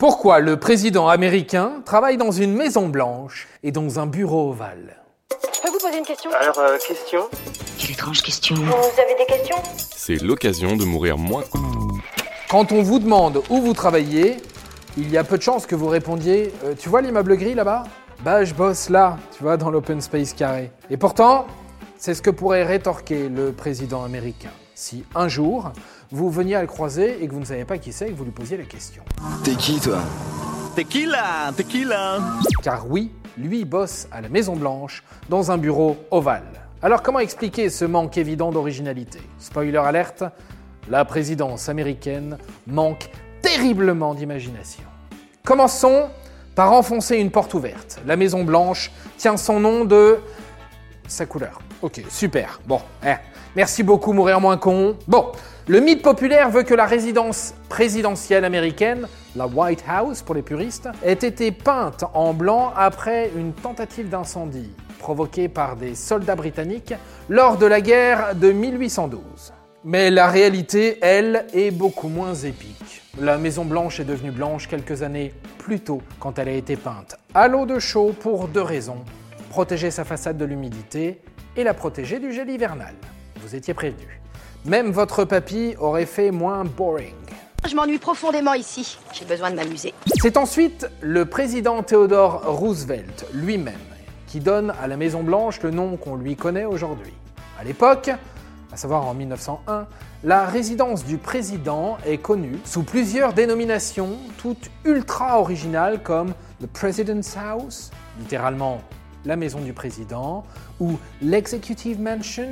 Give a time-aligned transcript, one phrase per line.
[0.00, 4.96] Pourquoi le président américain travaille dans une maison blanche et dans un bureau ovale
[5.30, 7.28] Je peux vous poser une question Alors, euh, question
[7.78, 8.54] Quelle étrange question.
[8.54, 8.62] Vous
[8.98, 9.56] avez des questions
[9.94, 11.44] C'est l'occasion de mourir moins.
[12.48, 14.38] Quand on vous demande où vous travaillez,
[14.96, 17.84] il y a peu de chances que vous répondiez euh, Tu vois l'immeuble gris là-bas?
[18.24, 20.70] Bah, je bosse là, tu vois, dans l'open space carré.
[20.88, 21.46] Et pourtant,
[21.98, 24.48] c'est ce que pourrait rétorquer le président américain
[24.80, 25.72] si un jour
[26.10, 28.16] vous veniez à le croiser et que vous ne savez pas qui c'est et que
[28.16, 29.02] vous lui posiez la question.
[29.44, 29.98] T'es qui toi?
[30.74, 32.18] Tequila, tequila.
[32.62, 36.66] Car oui, lui bosse à la Maison Blanche dans un bureau ovale.
[36.82, 39.20] Alors comment expliquer ce manque évident d'originalité?
[39.38, 40.24] Spoiler alerte,
[40.88, 43.10] la présidence américaine manque
[43.42, 44.84] terriblement d'imagination.
[45.44, 46.08] Commençons
[46.54, 48.00] par enfoncer une porte ouverte.
[48.06, 50.18] La Maison Blanche tient son nom de
[51.10, 51.60] sa couleur.
[51.82, 52.60] Ok, super.
[52.66, 53.14] Bon, eh,
[53.56, 54.96] merci beaucoup, mourir moins con.
[55.06, 55.32] Bon,
[55.66, 59.06] le mythe populaire veut que la résidence présidentielle américaine,
[59.36, 64.70] la White House pour les puristes, ait été peinte en blanc après une tentative d'incendie
[64.98, 66.94] provoquée par des soldats britanniques
[67.28, 69.52] lors de la guerre de 1812.
[69.84, 73.02] Mais la réalité, elle, est beaucoup moins épique.
[73.18, 77.16] La Maison Blanche est devenue blanche quelques années plus tôt quand elle a été peinte
[77.32, 79.04] à l'eau de chaux pour deux raisons.
[79.50, 81.20] Protéger sa façade de l'humidité
[81.56, 82.94] et la protéger du gel hivernal.
[83.42, 84.20] Vous étiez prévenu.
[84.64, 87.16] Même votre papy aurait fait moins boring.
[87.68, 88.96] Je m'ennuie profondément ici.
[89.12, 89.92] J'ai besoin de m'amuser.
[90.20, 93.74] C'est ensuite le président Theodore Roosevelt lui-même
[94.28, 97.12] qui donne à la Maison Blanche le nom qu'on lui connaît aujourd'hui.
[97.58, 98.08] À l'époque,
[98.72, 99.88] à savoir en 1901,
[100.22, 107.36] la résidence du président est connue sous plusieurs dénominations, toutes ultra originales comme the President's
[107.36, 108.80] House, littéralement
[109.24, 110.44] la maison du président,
[110.78, 112.48] ou l'Executive Mansion,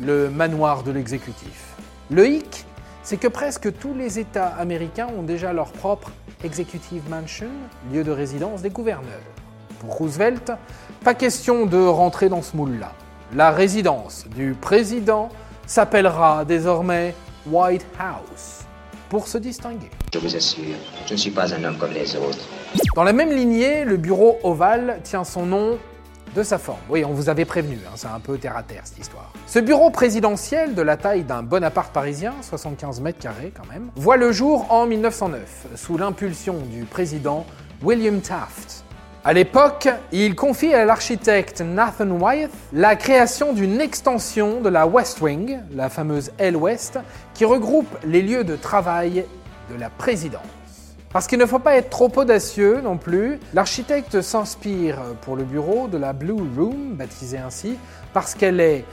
[0.00, 1.74] le manoir de l'exécutif.
[2.10, 2.64] Le hic,
[3.02, 6.10] c'est que presque tous les États américains ont déjà leur propre
[6.42, 7.48] Executive Mansion,
[7.92, 9.20] lieu de résidence des gouverneurs.
[9.80, 10.52] Pour Roosevelt,
[11.02, 12.92] pas question de rentrer dans ce moule-là.
[13.34, 15.28] La résidence du président
[15.66, 17.14] s'appellera désormais
[17.46, 18.64] White House
[19.08, 19.90] pour se distinguer.
[20.12, 20.76] Je vous assure,
[21.06, 22.48] je ne suis pas un homme comme les autres.
[22.94, 25.78] Dans la même lignée, le bureau ovale tient son nom
[26.34, 26.80] de sa forme.
[26.88, 29.32] Oui, on vous avait prévenu, hein, c'est un peu terre à terre cette histoire.
[29.46, 34.16] Ce bureau présidentiel, de la taille d'un Bonaparte parisien, 75 mètres carrés quand même, voit
[34.16, 37.46] le jour en 1909, sous l'impulsion du président
[37.82, 38.84] William Taft.
[39.26, 45.22] À l'époque, il confie à l'architecte Nathan Wyeth la création d'une extension de la West
[45.22, 46.98] Wing, la fameuse aile ouest,
[47.32, 49.24] qui regroupe les lieux de travail
[49.70, 50.42] de la présidence.
[51.14, 55.86] Parce qu'il ne faut pas être trop audacieux non plus, l'architecte s'inspire pour le bureau
[55.86, 57.76] de la Blue Room, baptisée ainsi,
[58.12, 58.84] parce qu'elle est...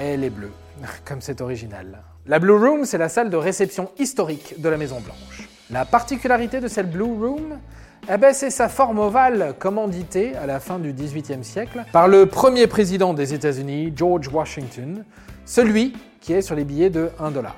[0.00, 0.52] elle est bleue,
[1.04, 2.04] comme c'est original.
[2.26, 5.48] La Blue Room, c'est la salle de réception historique de la Maison Blanche.
[5.68, 7.58] La particularité de cette Blue Room,
[8.08, 12.26] eh ben, c'est sa forme ovale commanditée à la fin du XVIIIe siècle par le
[12.26, 15.04] premier président des États-Unis, George Washington,
[15.44, 17.56] celui qui est sur les billets de 1 dollar.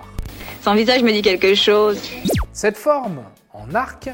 [0.62, 2.00] Son visage me dit quelque chose.
[2.54, 3.20] Cette forme,
[3.74, 4.10] arc,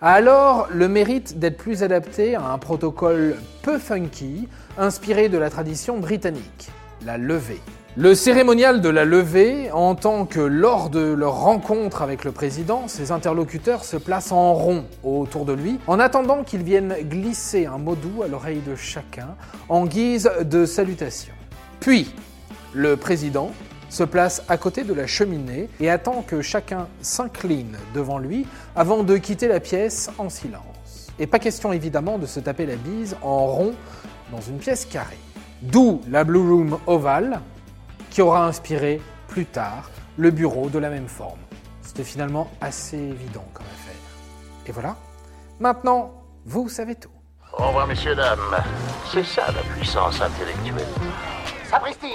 [0.00, 5.50] a alors le mérite d'être plus adaptée à un protocole peu funky, inspiré de la
[5.50, 6.70] tradition britannique,
[7.04, 7.60] la levée.
[7.96, 13.10] Le cérémonial de la levée entend que lors de leur rencontre avec le président, ses
[13.10, 17.96] interlocuteurs se placent en rond autour de lui, en attendant qu'il vienne glisser un mot
[17.96, 19.34] doux à l'oreille de chacun,
[19.68, 21.34] en guise de salutation.
[21.80, 22.14] Puis,
[22.74, 23.50] le président
[23.90, 29.02] se place à côté de la cheminée et attend que chacun s'incline devant lui avant
[29.02, 31.12] de quitter la pièce en silence.
[31.18, 33.74] Et pas question évidemment de se taper la bise en rond
[34.32, 35.18] dans une pièce carrée.
[35.60, 37.40] D'où la Blue Room ovale,
[38.08, 41.38] qui aura inspiré plus tard le bureau de la même forme.
[41.82, 43.94] C'était finalement assez évident comme affaire.
[44.66, 44.96] Et voilà,
[45.58, 46.12] maintenant,
[46.46, 47.10] vous savez tout.
[47.58, 48.38] Au revoir, messieurs, dames.
[49.12, 50.86] C'est ça la puissance intellectuelle.
[51.68, 52.14] Sapristi